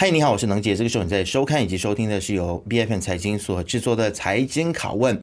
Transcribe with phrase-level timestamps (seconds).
[0.00, 0.74] 嗨，你好，我是能杰。
[0.74, 5.20] 这个时候你在收看以及收听的是由 B F N 财经所制作的财经拷问。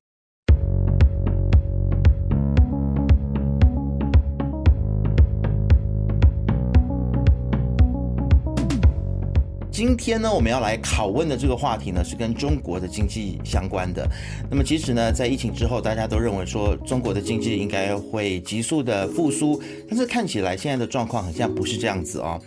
[9.72, 14.08] 今天呢，我们要来拷问的这个话题呢，是跟中国的经济相关的。
[14.48, 19.60] 那么，其实呢，在疫情之后，大家都认为说中国的经济应该会急速的复苏，
[19.90, 22.40] 但是看起来现在的状况好像不是这样子哦。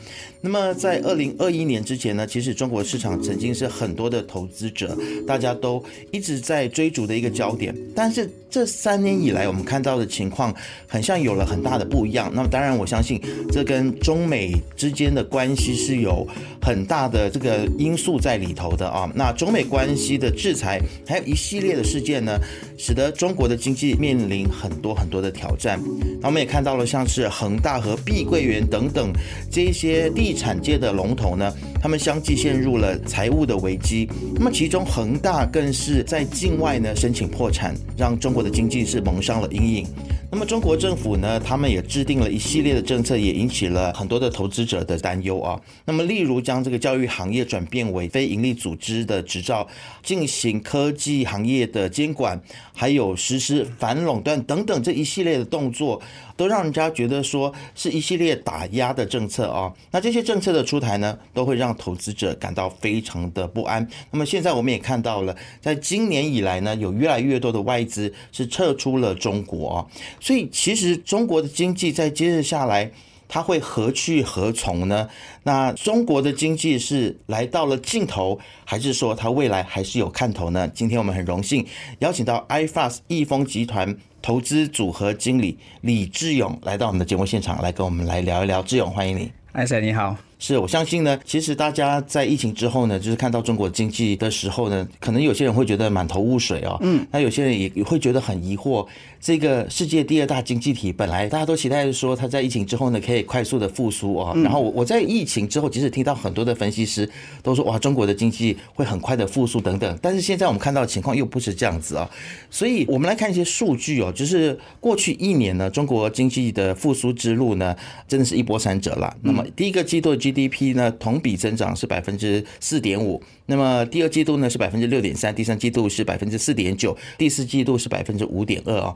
[0.42, 5.82] 那么，在二零二一年之前呢，其实中国市场曾经是很多的投资者大家都
[6.12, 10.54] 一直在追逐的一个焦点，但是这三年以来，我们看到的情况
[10.86, 12.32] 很像有了很大的不一样。
[12.34, 13.20] 那么，当然，我相信
[13.52, 16.26] 这跟中美之间的关系是有
[16.62, 17.28] 很大的。
[17.28, 22.38] 这个因素在里头的啊，那中美关系的制裁，还有一系列的事件呢，
[22.78, 25.78] 使得中国的经济面临很多很多的挑战。
[26.20, 29.12] 那我们也看到了，像是恒大和碧桂园等等
[29.50, 34.08] 这一些地产界的龙头呢，他们相继陷入了财务的危机。
[34.34, 39.86] 那么其中恒大更是在境外呢申请破产，让中国的经济是蒙上了阴影。
[40.32, 45.60] 那么中国政府呢，他们也制定了一系列的政策，也引起了很多的投资者的担忧啊。
[45.84, 49.66] 那么例如将这个教育行业转变为非营利组织的执照，
[50.04, 52.40] 进行科技行业的监管，
[52.72, 56.00] 还有实施反垄断等等这一系列的动作，
[56.40, 59.70] 都让人家觉得说是一系列打压的政策啊。
[59.90, 63.86] 那这些政策的出台呢，都会让投资者感到非常的不安。
[64.10, 69.86] 那么现在我们也看到了，在今年以来呢，有越来越多的外资是撤出了中国啊。
[70.18, 72.90] 所以，其实中国的经济在接着下来，
[73.28, 75.10] 它会何去何从呢？
[75.42, 80.66] 那中国的经济是来到了尽头，还是说它未来还是有看头呢？
[80.68, 81.66] 今天我们很荣幸
[81.98, 88.62] 邀请到 iFAST 易丰集团投资组合经理李志勇来到我们的节目现场，来跟我们来聊一聊。
[88.62, 89.32] 志勇，欢迎你。
[89.52, 90.29] 艾塞你好。
[90.40, 98.84] 是我相信呢，其实大家在疫情之后呢，就是看到中国经济的时候呢，可能有些人会觉得满头雾水哦，嗯，那有些人也也会觉得很疑惑。
[99.20, 104.32] 这个世界第二大经济体，本来大家都期待说它在疫情之后呢，可以快速的复苏哦。
[104.42, 107.06] 然后我我在疫情之后，即使听到很多的分析师
[107.42, 112.10] 都说哇，中国的经济会很快的复苏等等，但是现在我们看到的情况又不是这样子啊。
[112.50, 117.76] 所以我们来看一些数据哦，就是过去一年呢，中国经济的复苏之路呢，
[118.08, 119.14] 真的是一波三折了。
[119.20, 128.94] 那么第一个季度的 GDP 呢，同比增长是百分之四点五，那么第二季度呢是百分之六点三，第三季度是百分之四点九，第四季度是百分之五点二啊。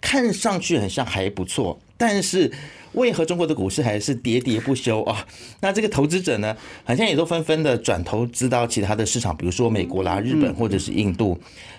[0.00, 2.52] 看上去很像还不错，但是
[2.92, 5.26] 为何中国的股市还是喋喋不休啊？
[5.60, 11.36] 那这个投资者呢，好像也都纷纷的转投资到其他的市场，比如说美国啦、日本或者是印度。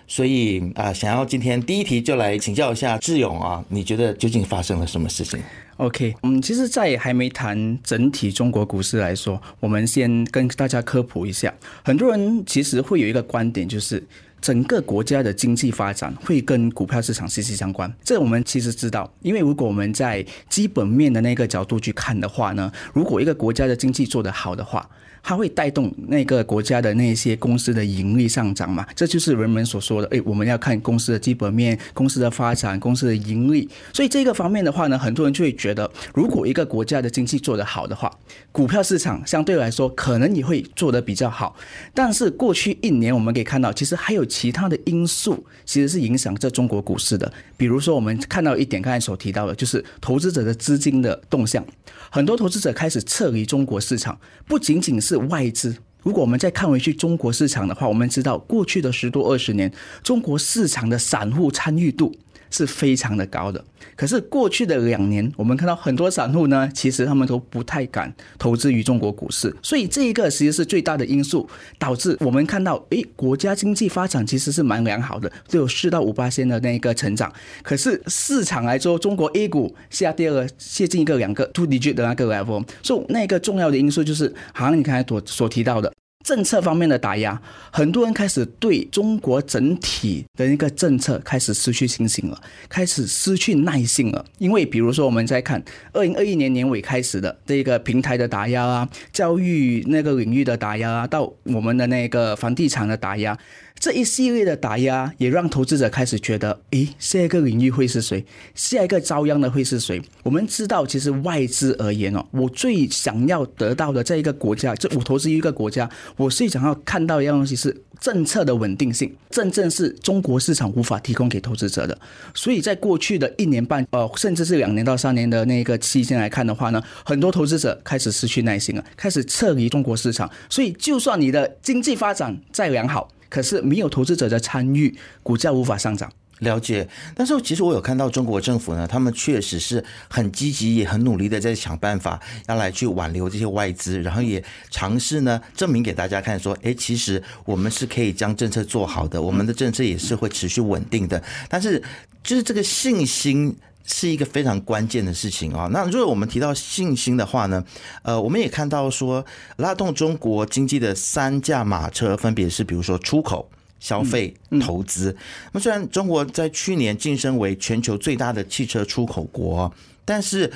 [0.08, 5.40] 所以啊，想要今天第一题就来请教一下志勇啊，你觉得究竟发生了什么事情
[5.78, 11.54] ？OK，嗯，其实，在还没谈整体中国股市来说，我们先跟大家科普一下。
[11.84, 14.04] 很多人其实会有一个观点，就是。
[14.40, 24.88] 整个国家的经济发展会跟股票市场息息相关，这我们其实知道，因为如果我们在基本面的那个角度去看的话呢，如果一个国家的经济做得好的话，
[25.28, 33.68] 它会带动那个国家的那些公司的盈利上涨嘛，这就是人们所说的，诶，我们要看公司的基本面、公司的发展、公司的盈利。
[33.92, 38.10] 所以这个方面的话呢，很多人就会觉得，如果一个国家的经济做得好的话，
[38.54, 41.54] 股票市场相对来说可能也会做得比较好。
[41.94, 47.30] 但是过去一年我们可以看到，其实还有其他的因素，其实是影响这中国股市的。
[47.58, 51.62] 比如说我们看到一点，刚才所提到的，就是投资者的资金的动向，
[52.10, 54.18] 很多投资者开始撤离中国市场，
[54.48, 59.72] 不仅仅是外资，如果我们再看回去中国市场的话，我们知道过去的十多二十年，
[60.04, 62.16] 中国市场的散户参与度。
[62.50, 63.64] 是非常的高的，
[63.96, 71.48] 可是过去的两年，我们看到很多散户呢，其实他们都不太敢投资于中国股市，所以这一个其实是最大的因素，
[71.78, 77.32] 导致我们看到，诶，国家经济发展其实是蛮良好的，都有四到五八千的那一个成长，
[77.64, 85.92] 可是市场来说，中国 A 股下跌了接近一个两个 two digit 的那个 level，所以那个重要的因素就是，好像你刚才所所提到的。
[86.28, 87.42] 政策方面的打压，
[87.72, 92.38] 很多人开始对中国整体的一个政策开始失去信心了，
[92.68, 94.26] 开始失去耐性了。
[94.38, 95.64] 因为比如说我们在看
[95.94, 103.38] 二零二一年年尾开始的这个平台的打压啊，教育那个领域的打压啊，到我们的那个房地产的打压。
[103.80, 108.26] 这一系列的打压也让投资者开始觉得，诶，下一个领域会是谁？
[108.56, 110.02] 下一个遭殃的会是谁？
[110.24, 121.98] 我们知道，其实外资而言哦，我最想要得到的这一个国家，这我投资一个国家，我最想要看到一样东西是政策的稳定性，真正是中国市场无法提供给投资者的。
[122.34, 130.30] 所以在过去的一年半，呃，甚至是两年到三年的那个期间来看的话呢，很多投资者开始失去耐心了，开始撤离中国市场。
[130.50, 136.12] 所以，就算你的经济发展再良好，可是没有投资者的参与，股价无法上涨。
[136.40, 151.20] 了解，但是其实我有看到中国政府呢，他们确实是很积极也很努力的在想办法要来去挽留这些外资，然后也尝试呢证明给大家看说，哎，其实我们是可以将政策做好的，我们的政策也是会持续稳定的。
[151.50, 151.82] 但是
[152.24, 155.68] 就是这个信心是一个非常关键的事情啊。
[155.72, 157.66] 那如果我们提到信心的话呢，
[158.04, 159.26] 呃，我们也看到说
[159.56, 163.50] 拉动中国经济的三驾马车分别是，比如说出口。
[163.80, 165.16] 消费、投资。
[165.52, 169.72] 那么，虽然中国在去年晋升为全球最大的汽车出口国，
[170.04, 170.52] 但是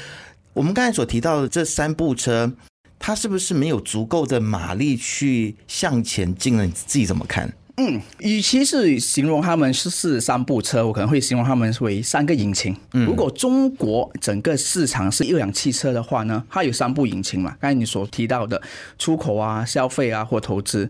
[0.53, 2.51] 我们刚才所提到的这三部车，
[2.97, 6.65] 它是不是没有足够的马力去向前进呢？
[6.65, 7.53] 你自己怎么看？
[7.77, 12.75] 嗯，与其是形容他们是是三部车，我可能会形容他们为三个引擎。
[12.91, 17.55] 如果中国整个市场是一辆汽车的话呢，它有三部引擎嘛？
[17.59, 18.61] 刚才你所提到的
[18.99, 20.89] 出口啊、消费啊或投资。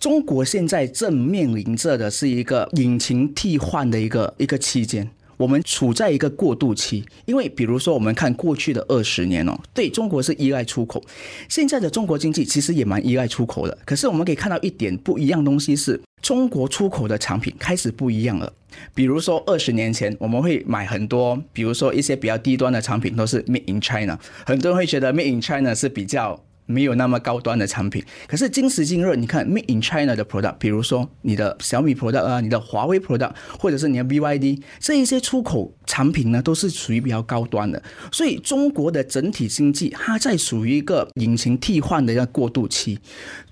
[0.00, 7.02] 中国现在正面临着的是一个引擎替换的一个一个期间，我们处在一个过渡期。
[7.24, 11.02] 因为比如说，我们看过去的二十年哦，对中国是依赖出口，
[11.48, 13.78] 现在的中国经济其实也蛮依赖出口的。
[13.86, 18.52] 可是我们可以看到一点不一样东西是，中国出口的产品开始不一样了。
[18.94, 26.38] 比如说二十年前我们会买很多，比如说一些比较低端的产品都是 Made in China，很多人会觉得 Made in China 是比较。
[26.70, 37.82] 没有那么高端的产品，可是今时今日，你看 Made in China 的 product，比如说你的小米 product 啊，你的华为 product，或者是你的 BYD，这一些出口产品呢，都是属于比较高端的。
[38.12, 42.98] 所以中国的整体经济，它在属于一个引擎替换的一个过渡期。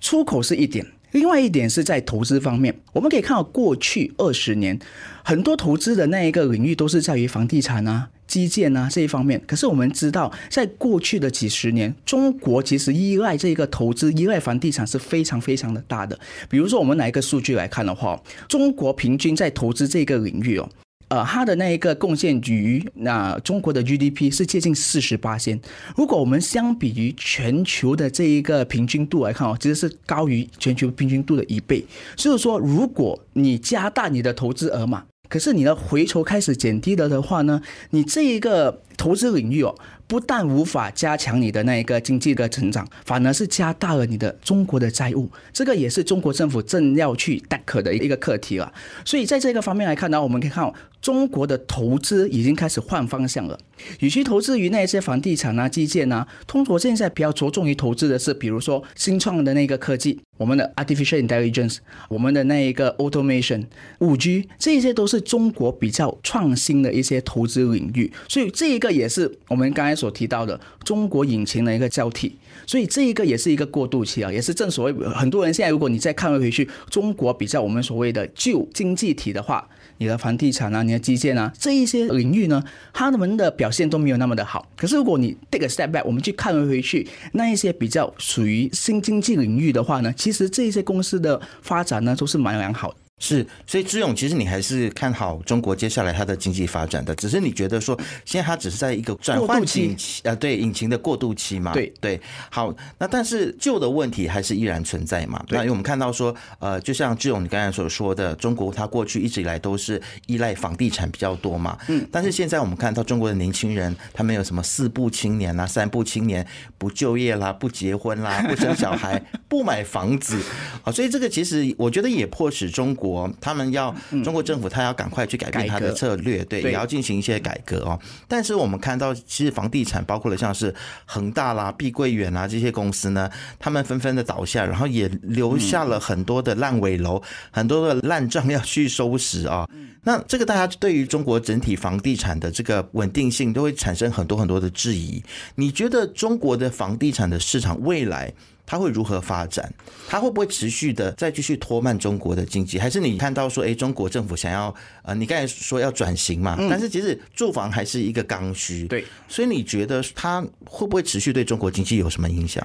[0.01, 4.79] 出口是一点，另外一点是在投资方面，我们可以看到过去二十年，
[5.25, 8.11] 很多投资的那一个领域都是在于房地产啊。
[8.27, 16.21] 基建啊这一方面，可是我们知道，在过去的几十年，中国其实依赖这个投资、依赖房地产是非常非常的大的。
[16.47, 20.69] 比如说，我们拿一个数据来看的话，中国平均在投资这个领域哦，
[21.09, 25.61] 呃，它的那一个贡献于那中国的 GDP 是接近四十八仙。
[25.97, 31.85] 如果我们相比于全球的这一个平均度来看哦，其实是高于全球平均度的一倍。
[32.17, 35.05] 所以说，如果你加大你的投资额嘛。
[35.31, 37.61] 可是你的回酬开始减低了的话呢，
[37.91, 39.75] 你这一个投资领域哦，
[40.07, 45.31] 不但无法加强你的那一个经济的成长，反而是加大了你的中国的债务。
[45.53, 48.71] 这个也是中国政府正要去 d a c k 的一个课题了。
[49.05, 53.59] 所以在这个方面来看呢，我们可以看到中国的投资已经开始换方向了。
[54.01, 60.19] 与其投资于那些房地产啊、基建啊，中国现在比较着重于投资的是，比如说新创的那个科技。
[60.37, 61.79] 我们的 artificial intelligence，
[62.09, 63.65] 我们的那一个 automation，
[63.99, 72.37] 五 G，这些都是中国比较创新的一些投资领域，所以这一个也是我们刚才所提到的中国引擎的一个交替，
[72.67, 79.69] 所以这一个也是一个过渡期啊，也是正所谓很多人现在如果你再看回回去，中国比较我们所谓的旧经济体的话。
[80.01, 82.63] 你的房地产啊，你的基建啊，这一些领域呢，
[82.93, 84.65] 他们的表现都没有那么的好。
[84.77, 93.08] 可是如果你 take a step back，我们去看回去，那一些比较属于新经济领域的话呢，其实这一些公司的发展呢，都是蛮良好的。
[93.19, 101.73] 是，所以志勇，其实你还是看好中国接下来它的经济发展的，只是你觉得说，现在它只是在一个转换期，呃，对，引擎的过渡期嘛。
[101.73, 105.43] 对对，好，那但是旧的问题还是依然存在嘛。
[105.49, 111.77] 对，那因为我们看到说，呃，就像志勇你刚才所说的，中国它过去一直以来都是依赖房地产比较多嘛。
[111.89, 112.07] 嗯。
[112.13, 116.47] 但是现在我们看到中国的年轻人，他们有什么四不青年啊，三不青年，
[116.79, 120.41] 不就业啦，不结婚啦，不生小孩， 不买房子
[120.85, 123.08] 啊，所以这个其实我觉得也迫使中国。
[123.09, 127.99] 国他们要中国政府，他要赶快去改变他的策略，对，也要进行一些改革哦。
[128.27, 130.75] 但是我们看到，其实房地产包括了像是
[131.07, 139.67] 恒大啦、碧桂园啊这些公司呢，他们纷纷的倒下，然后也留下了很多的烂尾楼、很多的烂账要去收拾啊。
[140.05, 145.23] 那这个大家对于中国整体房地产的这个稳定性都会产生很多很多的质疑。
[145.57, 148.33] 你觉得中国的房地产的市场未来？
[148.71, 149.73] 它会如何发展？
[150.07, 152.79] 它会不会持续的再继续拖慢中国的经济？
[152.79, 156.55] 还是你看到说，哎，中国政府想要呃，你刚才说要转型嘛？
[156.69, 158.87] 但是其实住房还是一个刚需。
[158.87, 162.63] 对，所以你觉得它会不会持续对中国经济有什么影响？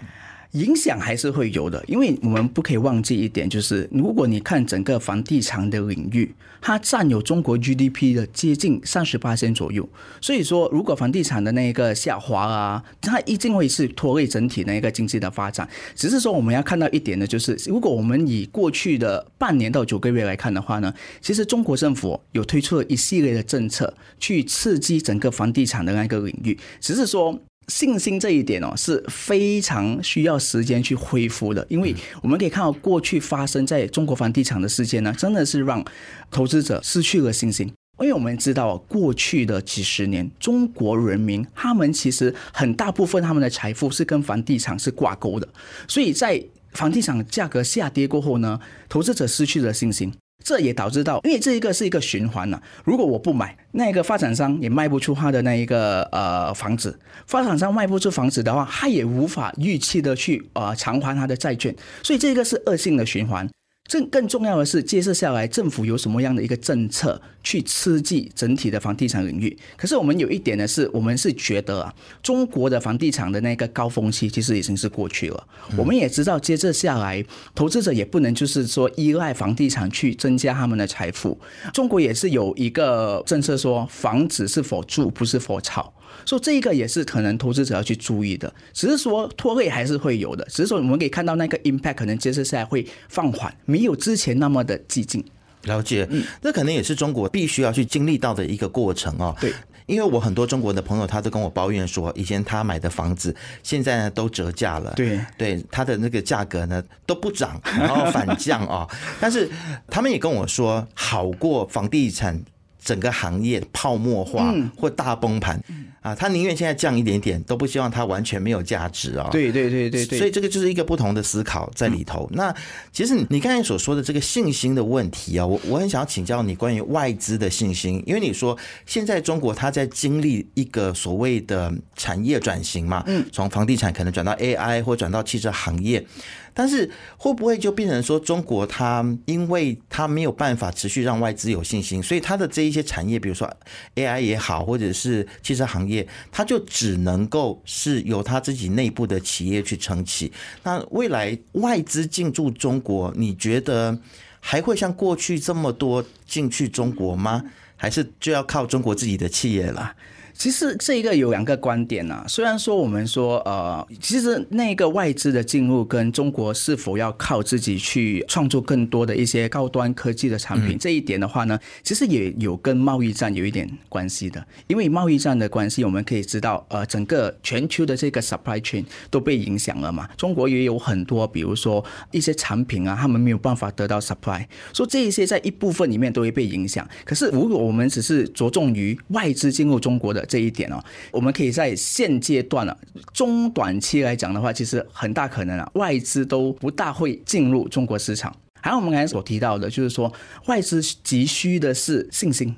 [0.54, 9.88] 影响还是会有的，因为我们不可以忘记一点，就是如果你看整个房地产的领域，它占有中国 GDP 的接近三十八%左右。
[10.22, 15.68] 所以说，如果房地产的那一个下滑啊，它一定会是拖累整体的一个经济的发展。
[15.96, 27.42] 只是说，我们要看到一点呢，就是如果我们以过去的半年到九个月来看的话呢，其实中国政府有推出了一系列的政策去刺激整个房地产的那个领域，只是说。
[27.68, 35.84] 信心这一点哦，是非常需要时间去恢复的，因为我们可以看到过去发生在中国房地产的事件呢，真的是让
[36.30, 37.72] 投资者失去了信心。
[38.00, 45.48] 因为我们知道，过去的几十年，中国人民他们其实很大部分他们的财富是跟房地产是挂钩的，
[45.88, 50.12] 所以在房地产价格下跌过后呢，投资者失去了信心。
[50.44, 61.74] 这也导致到，因为这一个是一个循环呢、如果我不买，那个发展商也卖不出他的那一个呃房子，发展商卖不出房子的话，他也无法预期的去呃偿还他的债券，
[62.04, 63.50] 所以这个是恶性的循环。
[63.94, 69.56] 更更重要的是，接着下来政府有什么样的一个政策去刺激整体的房地产领域？
[69.78, 75.48] 可是我们有一点呢，是我们是觉得啊，中国的房地产的那个高峰期其实已经是过去了。
[75.78, 77.24] 我们也知道，接着下来，
[77.54, 81.40] 投资者也不能就是说依赖房地产去增加他们的财富。
[81.72, 85.94] 中国也是有一个政策说，房子是否住，不是否炒。
[86.26, 95.24] 所以这一个也是可能投资者要去注意的，只是说拖累还是会有的，只是说我们可以看到那个 impact 可能接着下来会放缓，没有之前那么的激进。
[95.64, 99.36] 了解，嗯，这可能也是中国必须要去经历到的一个过程哦。
[99.40, 99.54] 对，
[99.86, 108.90] 因为我很多中国的朋友，他都跟我抱怨说，以前他买的房子现在呢都折价了，对，对，他的那个价格呢都不涨，然后反降啊、哦。
[109.22, 109.50] 但是
[109.88, 112.42] 他们也跟我说，好过房地产。
[112.86, 115.58] 整个行业泡沫化或大崩盘
[116.04, 119.30] 啊，他宁愿现在降一点点，都不希望它完全没有价值啊。
[119.32, 122.30] 对对对对对，所以这个就是一个不同的思考在里头。
[122.34, 122.54] 那
[122.92, 136.06] 其实你刚才所说的这个信心的问题啊，我我很想要请教你关于外资的信心，因为你说现在中国它在经历一个所谓的产业转型嘛，嗯，从房地产可能转到 AI 或转到汽车行业。
[136.54, 143.52] 但是会不会就变成说，中国它因为它没有办法持续让外资有信心，所以它的这一些产业，比如说
[143.96, 150.32] AI 也好，或者是汽车行业，它就只能够是由它自己内部的企业去撑起。
[150.64, 153.98] 那未来外资进驻中国，你觉得
[154.40, 157.44] 还会像过去这么多进去中国吗？
[157.76, 159.94] 还是就要靠中国自己的企业了？
[160.34, 162.26] 其实这一个有两个观点呐、啊。
[162.28, 174.46] 虽然说我们说呃，其实那个外资的进入跟中国是否要靠自己去创作更多的一些高端科技的产品，这一点的话呢，其实也有跟贸易战有一点关系的。
[174.68, 180.10] 因为贸易战的关系，我们可以知道，呃，整个全球的这个 supply chain 都被影响了嘛。
[180.18, 186.88] 中国也有很多，比如说一些产品啊，他们没有办法得到 supply，所以这一些在一部分里面都会被影响。
[187.06, 192.78] 可是如果我们只是着重于外资进入中国的，这一点哦，我们可以在现阶段啊，
[193.14, 198.36] 中短期来讲的话，其实很大可能啊，外资都不大会进入中国市场。
[198.62, 200.12] 还有我们刚才所提到的，就是说
[200.46, 202.56] 外资急需的是信心，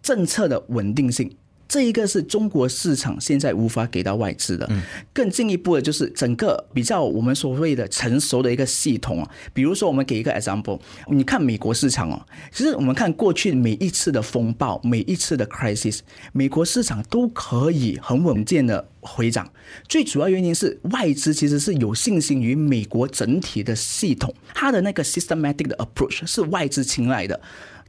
[0.00, 1.30] 政策的稳定性。
[1.68, 4.68] 这一个是中国市场现在无法给到外资的。
[5.12, 15.98] 更进一步的就是整个比较我们所谓的成熟的一个系统啊，比如说我们给一个 example，你看美国市场哦，其实我们看过去每一次的风暴，每一次的 crisis，
[16.32, 19.46] 美国市场都可以很稳健的回涨。
[19.86, 27.38] 最主要原因是外资其实是有信心于美国整体的系统，它的那个 systematic 的 approach 是外资青睐的。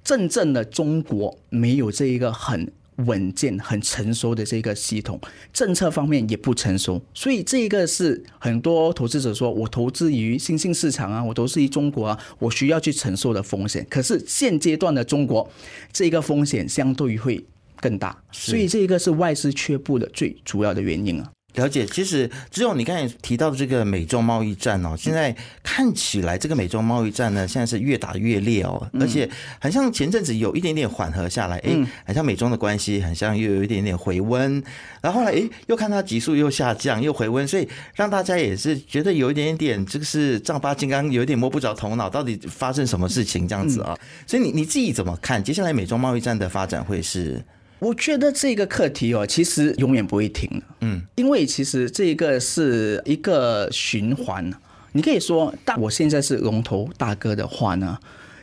[0.03, 2.69] 真正的中国没有这一个很。
[3.05, 5.19] 稳健、很成熟的这个系统，
[5.53, 13.85] 政策方面也不成熟，所以这一个是很多投资者说，我投资于新兴市场啊，我投资于中国啊，我需要去承受的风险。
[13.89, 15.49] 可是现阶段的中国，
[15.93, 17.45] 这个风险相对于会
[17.79, 21.31] 更大，所以这一个是外资却步的最主要的原因啊。
[21.59, 34.63] 了解，其实只有你刚才提到的这个美中贸易战哦，现在看起来这个美中贸易战呢，现在是越打越烈哦，而且好像前阵子有一点点缓和下来，哎，好像美中的关系好像又有一点点回温，
[35.01, 43.97] 然后后来哎又看它急速又下降又回温，所以让大家也是觉得有一点点这个是丈八金刚有一点摸不着头脑，到底发生什么事情这样子啊？
[44.25, 47.43] 所以你你自己怎么看接下来美中贸易战的发展会是？
[47.79, 50.65] 我觉得这个课题哦，其实永远不会停的。
[50.81, 54.51] 嗯，因为其实这个是一个循环。
[54.91, 57.97] 你可以说，但我现在是龙头大哥的话呢，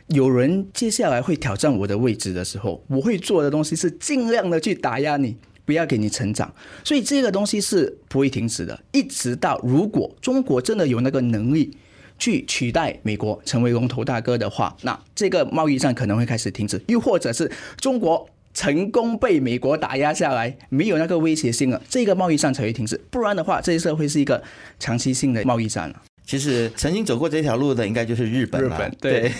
[0.07, 6.53] 有人接下来会挑战我的位置的时候，我会做的东西是尽量的去打压你，不要给你成长。
[6.83, 11.77] 所以这个东西是不会停止的，一直到如果中国真的有那个能力
[12.17, 18.27] 去取代美国成为龙头大哥的话，那这个贸易战可能会开始停止，又或者是中国
[18.57, 22.99] 成功被美国打压下来，没有那个威胁性了，这个贸易战才会停止。
[23.11, 24.41] 不然的话，这一次会是一个
[24.79, 26.01] 长期性的贸易战了。
[26.25, 28.67] 其实曾经走过这条路的应该就是日本了。
[28.67, 29.31] 日本对，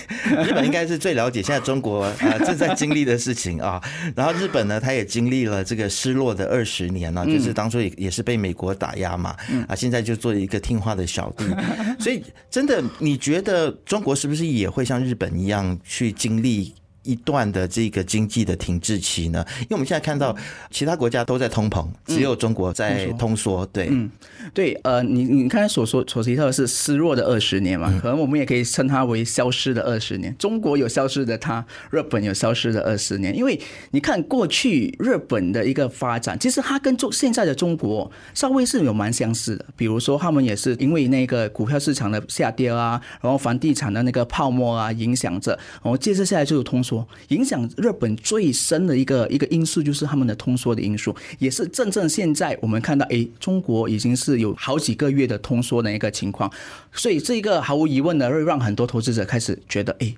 [0.46, 3.82] 日本应该是最了解现在中国啊、呃、正在经历的事情啊。
[4.16, 9.36] 然后日本呢，他也经历了这个失落的二十年了，就是当初也也是被美国打压嘛，
[9.68, 11.44] 啊，现在就做一个听话的小弟。
[12.00, 16.76] 所以真的，你觉得中国是不是也会像日本一样去经历？
[17.08, 19.44] 一段的这个经济的停滞期呢？
[19.62, 20.36] 因为我们现在看到
[20.70, 23.66] 其他国家都在通膨，只有中国在通缩。
[23.68, 24.12] 对，嗯，
[24.54, 27.88] 对，呃，你你刚才所说所提到的是失落的二十年嘛？
[28.02, 30.36] 可能我们也可以称它为消失的二十年。
[30.38, 33.36] 中国有消失的它，日本有消失的二十年。
[33.36, 33.60] 因为
[33.92, 39.66] 你看过去日本的一个发展，其实它跟中现在的中国稍微是有蛮相似的。
[39.78, 45.52] 比如说，他们也是因为那个股票市场的下跌啊，然后房地产的那个泡沫啊影响着，
[45.84, 46.97] 然后接着下来就是通缩。
[47.30, 56.52] 影响日本最深的一个一个因素就是他们的通缩的因素，也是正正现在我们看到，哎，中国已经是有好几个月的通缩的一个情况，
[56.94, 60.16] 所以这一个毫无疑问的会让很多投资者开始觉得，哎，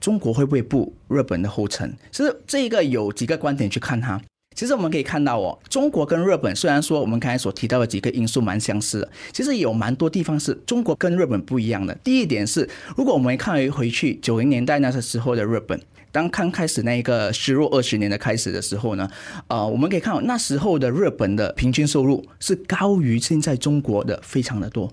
[0.00, 1.92] 中国会不会步日本的后尘？
[2.10, 4.20] 其实这一个有几个观点去看它。
[4.54, 11.94] 其实我们可以看到哦，中国跟日本虽然说我们刚才所提到的几个因素蛮相似的，其实有蛮多地方是中国跟日本不一样的。
[12.04, 15.80] 第一点是，如果我们看回去九零年代那时候的日本，
[16.12, 19.10] 当刚开始那一个失落二十年的开始的时候呢，
[19.48, 24.92] 呃，我们可以看到那时候的日本的平均收入是高于现在中国的非常的多，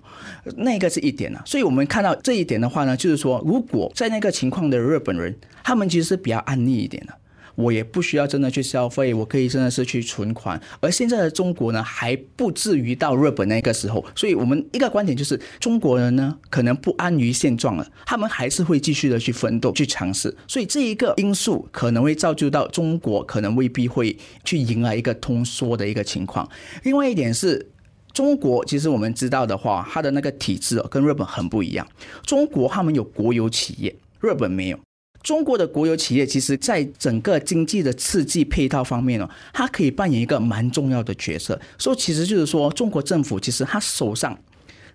[0.56, 1.44] 那个是一点啊。
[1.46, 7.14] 所以我们看到这一点的话呢，就是说如果在那个情况的日本人，他们其实是比较安逸一点的。
[7.60, 10.60] 我也不需要真的去消费，我可以真的是去存款。
[10.80, 14.04] 而现在的中国呢，还不至于到日本那个时候。
[14.16, 20.34] 所以，我们一个观点就是，中国人呢，可能不安于现状了，他们还是会继续的去奋斗、去尝试。
[20.48, 26.50] 所以，这一个因素可能会造就到中国可能未必会去迎来一个通缩的一个情况。
[26.84, 27.70] 另外一点是，
[28.14, 31.86] 中国其实我们知道的话，它的那个体制跟日本很不一样。
[32.24, 34.80] 中国他们有国有企业，日本没有。
[35.22, 41.60] 中国的国有企业，其实在整个经济的刺激配套方面呢，它可以扮演一个蛮重要的角色。
[41.78, 44.38] 所以，其实就是说，中国政府其实他手上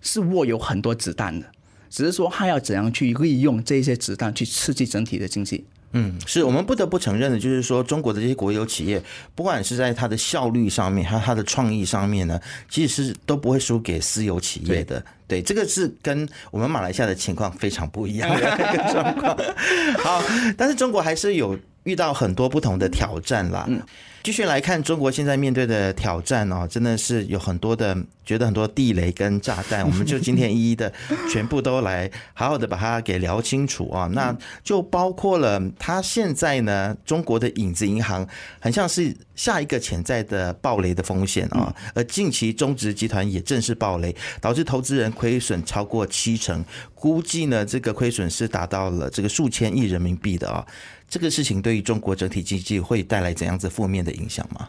[0.01, 1.47] 是握有很多子弹的，
[1.95, 5.65] 只是说他要怎样去利用这些子弹去刺激整体的经济。
[5.93, 9.01] 嗯，是我们不得不承认的，就是说，中国的这些国有企业，
[9.37, 15.01] 不管是在它的效率上面，还有它的创意上面呢，其实是都不会输给私有企业的。
[15.29, 19.39] 对，这个是跟我们马来西亚的情况非常不一样的 一个状况。
[20.03, 20.21] 好，
[20.59, 23.65] 但是中国还是有遇到很多不同的挑战啦。
[23.69, 23.81] 嗯。
[24.23, 27.95] 继续来看中国现在面对的挑战哦，真的是有很多的，
[28.25, 30.91] 觉得很多地雷跟炸弹， 我们就今天一一的
[31.31, 34.09] 全部都来好好的把它给聊清楚啊。
[34.15, 38.27] 那就包括了它现在呢，中国的影子银行
[38.59, 41.77] 很像是下一个潜在的暴雷的风险啊。
[41.95, 50.65] 而近期中植集团也正式暴雷，导致投资人亏损超过七成，估计呢这个亏损是达到了这个数千亿人民币的啊。
[51.15, 54.69] 这个事情对于中国整体经济会带来怎样子负面的影响吗？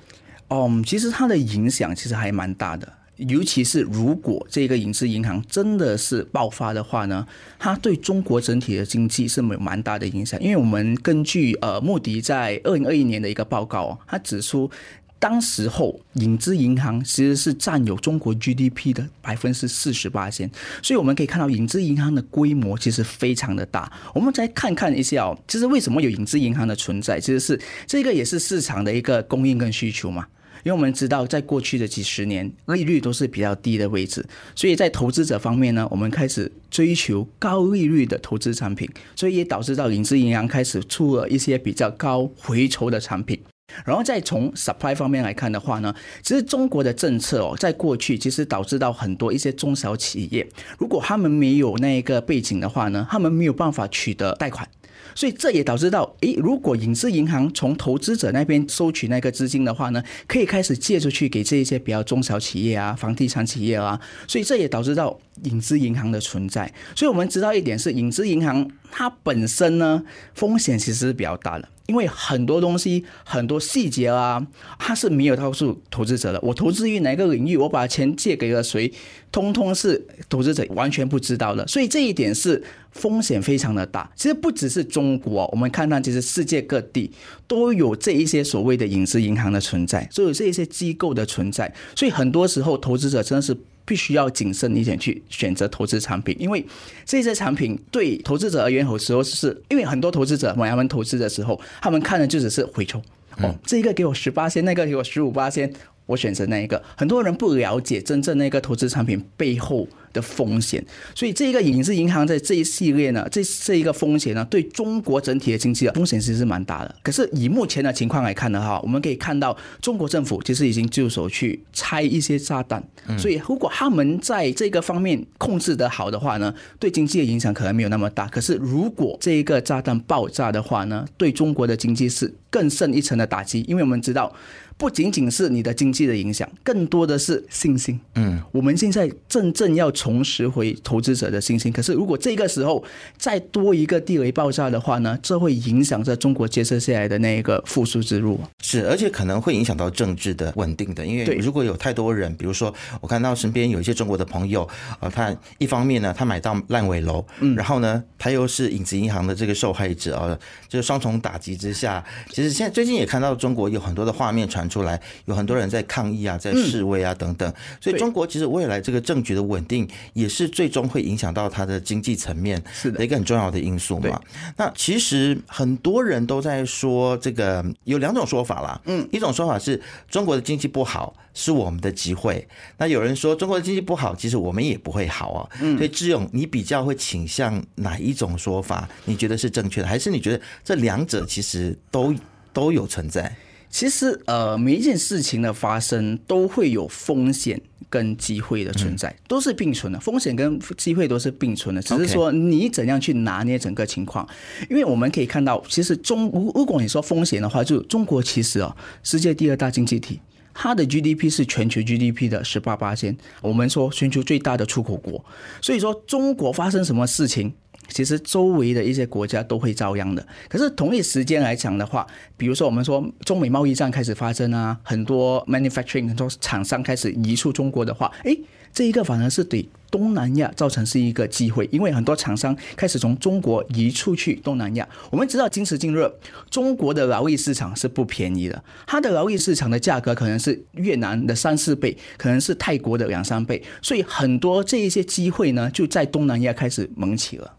[0.50, 7.26] 嗯，其实它的影响其实还蛮大的，尤其是如果这个影子银行真的是爆发的话呢，
[7.58, 10.40] 它对中国整体的经济是没有蛮大的影响。
[10.40, 14.70] 因为我们根据呃穆迪在二零二一年的一个报告，他指出。
[15.18, 20.50] 当时候，影子银行其实是占有中国 GDP 的百分之四十八先，
[20.84, 23.92] 所以我们可以看到影子银行的规模其实非常的大。
[24.14, 30.28] 我们再看看一下哦，其实为什么有影子银行的存在，其实是这个也是市场的一个供应跟需求嘛。
[30.64, 34.26] 因为我们知道，在过去的几十年，利率都是比较低的位置，
[34.56, 43.40] 所以在投资者方面呢，我们开始追求高利率的投资产品，所以也导致到影子银行开始出了一些比较高回酬的产品。
[43.84, 50.48] 然后再从 supply 方面来看的话呢，其实中国的政策哦，在过去其实导致到很多一些中小企业，
[50.78, 54.68] 如果他们没有那个背景的话呢，他们没有办法取得贷款，
[55.14, 66.72] 所以这也导致到，诶，如果影子银行从投资者那边收取那个资金的话呢，可以开始借出去给这一些比较中小企业啊、房地产企业啊，所以这也导致到影子银行的存在。
[66.96, 71.68] 所以我们知道一点是，影子银行它本身呢，风险其实是比较大的。
[71.88, 74.46] 因为很多东西、很多细节啊，
[74.80, 76.40] 它是没有告诉投资者的。
[76.42, 78.92] 我投资于哪个领域，我把钱借给了谁，
[79.32, 81.66] 通通是投资者完全不知道的。
[81.68, 84.10] 所以这一点是风险非常的大。
[84.16, 87.12] 其实不只是中国，我们看到其实世界各地
[87.48, 91.74] 都有这一些所谓的影子银行的存在，都有这一些机构的存在。
[91.96, 93.56] 所以很多时候，投资者真的是。
[93.86, 96.66] 必须要谨慎一点去选择投资产品，因为
[97.06, 103.00] 这些产品对投资者而言，有时候是因为很多投资者买他们投资的时候，他们看的就只是回抽，
[103.38, 105.72] 哦，这一个给我十八仙，那个给我十五八仙，
[106.06, 106.82] 我选择那一个。
[106.96, 116.96] 很多人不了解真正那个投资产品背后的风险，所以这一个影子银行在这一系列呢，这这一个风险呢，对中国整体的经济的风险其实是蛮大的。
[117.04, 122.82] 可是以目前的情况来看的话，我们可以看到中国政府其实已经就手去拆一些炸弹，
[123.18, 128.28] 所以如果他们在这个方面控制得好的话呢，对经济的影响可能没有那么大。
[128.28, 134.34] 可是如果这一个炸弹爆炸的话呢，对中国的经济是更深一层的打击，因为我们知道。
[134.78, 137.98] 不仅仅是你的经济的影响，更多的是信心。
[138.16, 141.72] 嗯，我们现在真正要重拾回投资者的信心。
[141.72, 142.84] 可是，如果这个时候
[143.18, 148.38] 再多一个地雷爆炸的话呢，这会影响着中国建设下来的那一个复苏之路。
[148.62, 151.06] 是，而且可能会影响到政治的稳定的。
[151.06, 154.68] 因为如果有太多人，比如说我看到身边有一些中国的朋友，
[155.00, 164.65] 呃，他一方面呢，他买到烂尾楼，嗯，然后呢，他又是影子银行的这个受害者啊，就是双重打击之下，其实现在最近也看到中国有很多的画面传。
[164.70, 173.06] 出来有很多人在抗议啊，在示威啊等等，所以中国其实未来这个政局的稳定也是最终会影响到它的经济层面的。
[173.06, 174.20] 一个很重要的因素嘛。
[174.58, 182.48] 那其实很多人都在说这个有两种说法啦，嗯，一种说法是中国的经济不好是我们的机会，
[182.78, 185.50] 那有人说中国的经济不好，其实我们也不会好啊。
[185.62, 185.78] 嗯。
[185.78, 188.90] 所以志勇，你比较会倾向哪一种说法？
[189.06, 192.14] 你觉得是正确的，还是你觉得这两者其实都
[192.52, 193.36] 都有存在？
[193.70, 200.00] 其实，呃，每一件事情的发生都会有风险跟机会的存在，都是并存的。
[200.00, 204.28] 风险跟机会都是并存的，只是说你怎样去拿捏整个情况。
[204.70, 210.22] 因为我们可以看到，其实中如如果你说风险的话，就中国其实哦，世界第二大经济体，
[210.54, 213.16] 它的 GDP 是全球 GDP 的十八八千。
[213.42, 215.24] 我们说全球最大的出口国，
[215.62, 217.54] 所以说中国发生什么事情，
[217.90, 220.26] 其实周围的一些国家都会遭殃的。
[220.50, 222.06] 可是同一时间来讲的话，
[222.38, 228.40] 比如说我们说中美贸易战开始发生啊，很多 manufacturing 很多厂商开始移出中国的话，诶，
[228.74, 234.88] 这一个反而是对东南亚造成是一个机会，因为很多厂商开始从中国移出去东南亚。
[235.10, 236.12] 我们知道今时今日
[236.50, 247.54] 中国的劳力市场是不便宜的，它的劳力市场的价格可能是越南的三四倍，可能是泰国的两三倍，所以很多这一些机会呢就在东南亚开始萌起了。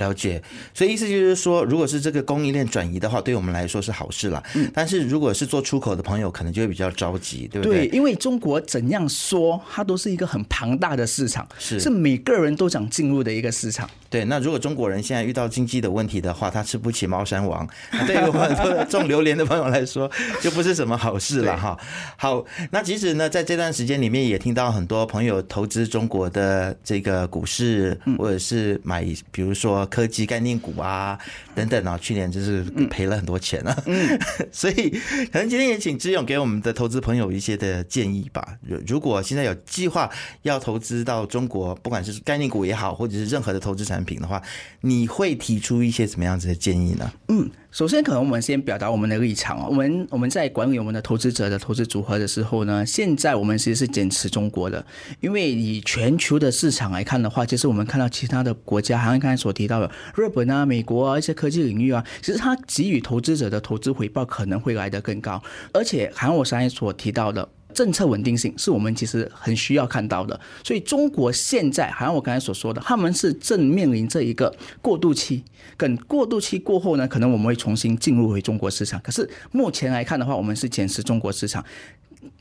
[0.00, 0.42] 了解，
[0.74, 4.42] 所以意思就是说，如果是这个供应链转移的话，对我们来说是好事啦。
[4.54, 7.86] 嗯，但是如果是做出口的朋友，可能就会比较着急，对不对？
[7.86, 13.88] 对，因为中国怎样说，它都是一个很庞大的市场，是是每个人都想进入的一个市场。
[14.08, 17.68] 对，那如果中国人现在遇到经济的问题的话，他吃不起猫山王，
[18.06, 20.10] 对于我们很多种榴莲的朋友来说，
[20.40, 21.78] 就不是什么好事了哈。
[22.16, 29.86] 好，那其实呢，在这段时间里面，也听到很多朋友投资中国的这个股市，或者是买，比如说。
[29.90, 31.18] 科技概念股啊，
[31.54, 34.18] 等等啊，去年就是赔了很多钱啊，嗯，
[34.50, 34.88] 所以
[35.32, 38.56] 可能今天也请志勇给我们的投资朋友一些的建议吧。
[38.86, 40.08] 如果现在有计划
[40.42, 44.40] 要投资到中国，不管是概念股也好，或者是任何的投资产品的话，
[44.80, 47.12] 你会提出一些什么样子的建议呢？
[47.28, 47.50] 嗯。
[47.72, 49.68] 首先，可能我们先表达我们的立场哦。
[49.70, 54.84] 我们我们在管理我们的投资者的投资组合的时候呢，现在我们其实是坚持中国的，
[55.20, 65.40] 因为以全球的市场来看的话，其实我们看到其他的国家，好像刚才所提到的日本啊、美国啊一些科技领域啊，其实它给予投资者的投资回报可能会来得更高，
[65.72, 67.48] 而且，好像我刚才所提到的。
[67.74, 75.42] 政策稳定性是我们其实很需要看到的，所以中国现在好像我刚才所说的，他们是正面临这一个过渡期，
[75.76, 79.00] 等过渡期过后呢，可能我们会重新进入回中国市场。
[79.02, 81.64] 可是目前来看的话，我们是减持中国市场。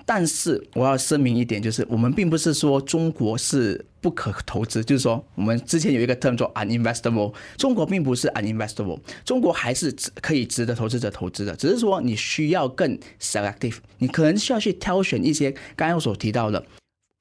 [0.06, 16.66] 但是我要声明一点，就是我们并不是说中国是不可投资，就是说我们之前有一个 term 做 uninvestable，中国并不是 uninvestable，中国还是可以值得投资者投资的，只是说你需要更 selective，你可能需要去挑选一些刚刚我所提到的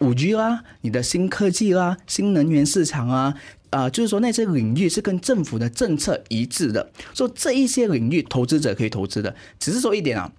[0.01, 3.35] 五 G 啦，你的新科技啦，新能源市场啊，
[3.71, 10.33] 啊、呃，就是说那些领域是跟政府的政策一致的，说这一些领域投资者可以投资的，只是说一点啊。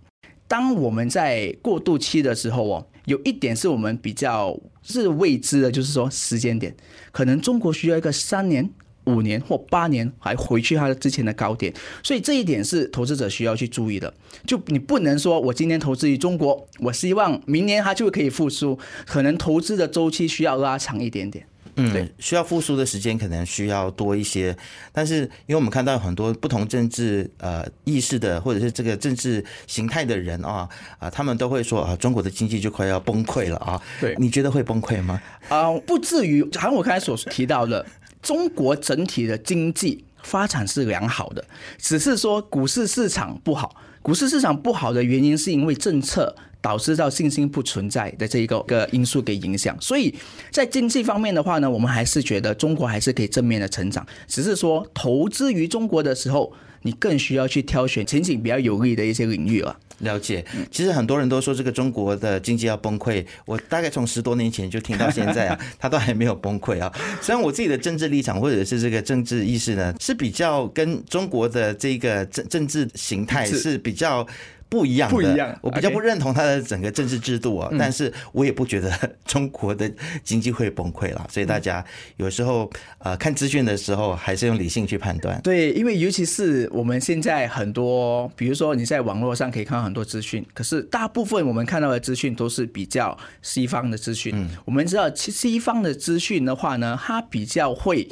[0.50, 6.76] 当我们在过渡期的时候哦，有一点是我们比较是未知的，就是说时间点，
[7.12, 8.68] 可能中国需要一个三年、
[9.06, 14.12] 五年或八年还回去它之前的高点，所以这一点是投资者需要去注意的。
[14.48, 21.46] 就你不能说我今天投资于中国，我希望明年它就可以复苏，可能投资的周期需要拉长一点点。
[21.80, 24.56] 嗯，对，需要复苏的时间可能需要多一些，
[24.92, 30.68] 但是因为我们看到很多不同政治呃意识的或者是这个政治形态的人啊
[31.00, 33.82] 啊，他们都会说啊，中国的经济就快要崩溃了啊。
[34.00, 35.22] 对，你觉得会崩溃吗？
[35.48, 36.48] 啊，不至于。
[36.52, 37.86] 像我刚才所提到的，
[38.22, 41.44] 中国整体的经济发展是良好的，
[41.78, 43.76] 只是说股市市场不好。
[44.02, 46.36] 股市市场不好的原因是因为政策。
[46.62, 50.14] 导致到信心不存在的这一个个因素给影响，所以
[50.52, 59.78] 在经济方面的话呢，我们还是觉得中国还是可以正面的成长，只是说投资于中国的时候，你更需要去挑选前景比较有利的一些领域了。
[60.00, 66.90] 了解，其实很多人都说这个中国的经济要崩溃，我大概从十多年前就听到现在啊， 它都还没有崩溃啊。
[67.22, 74.26] 虽然我自己的政治立场或者是这个政治意识呢，是比较跟中国的这个政政治形态是比较。
[74.70, 75.60] 不一样的，不一样。
[75.62, 78.92] 我比较不认同他的整个政治制度啊，但是我也不觉得
[79.26, 79.92] 中国的
[80.24, 81.28] 经济会崩溃了。
[81.30, 81.84] 所以大家
[82.18, 85.42] 有时候呃看资讯的时候，还是用理性去判断。
[85.42, 94.32] 对，因为尤其是我们现在很多，比如说你在网络上可以看到很多资讯，可是大部分我们看到的资讯都是比较西方的资讯。
[94.36, 98.08] 嗯，我们知道西西方的资讯的话呢，它比较会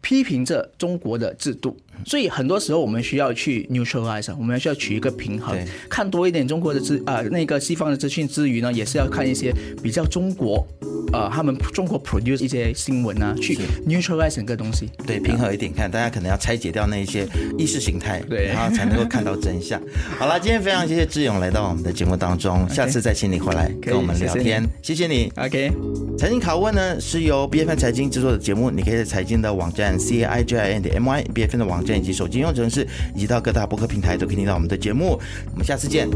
[0.00, 1.76] 批评着中国的制度。
[2.04, 5.56] 所以很多时候我们需要去 neutralize，我们需要取一个平衡，
[5.88, 10.66] 看多一点中国的资啊、呃、那个西方的资讯之余呢，也是要看一些比较中国
[11.12, 19.80] 呃他们中国 produce 一些新闻啊，去 neutralize 整个东西，对，平衡一点看，大家可能要拆解掉那一些意识形态，对，然后才能够看到真相。
[20.18, 25.30] 好了，今天非常谢谢志勇来到我们的节目当中，下次再请你回来跟我们聊天，谢谢你。
[25.36, 25.70] OK，
[26.16, 35.18] 财经拷问呢是由 BFM 财经制作的节目，你可以在财经的网站 C A I J I N 的 M Y BFM 的网站以及手机应用程式，以及到各大博客平台都可以听到我们的节目。
[35.52, 36.06] 我们下次见。